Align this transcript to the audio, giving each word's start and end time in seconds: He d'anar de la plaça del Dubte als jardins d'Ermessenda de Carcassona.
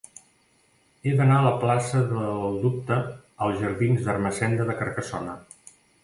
He 1.03 1.11
d'anar 1.17 1.35
de 1.41 1.45
la 1.47 1.57
plaça 1.63 1.99
del 2.13 2.57
Dubte 2.63 2.97
als 3.47 3.59
jardins 3.65 4.07
d'Ermessenda 4.09 4.67
de 4.71 4.77
Carcassona. 4.81 5.37